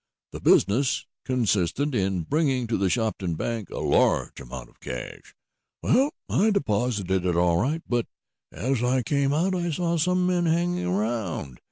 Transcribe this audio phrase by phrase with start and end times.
[0.31, 5.35] The business consisted in bringing to the Shopton Bank a large amount of cash.
[5.83, 8.07] Well, I deposited it all right, but,
[8.51, 11.59] as I came out I saw some men hanging around.